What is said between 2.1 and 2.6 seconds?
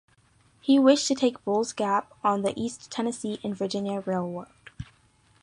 on the